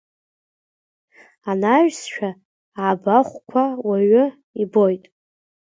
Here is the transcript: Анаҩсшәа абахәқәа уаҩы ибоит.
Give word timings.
Анаҩсшәа 1.51 2.29
абахәқәа 2.89 3.63
уаҩы 3.87 4.25
ибоит. 4.61 5.03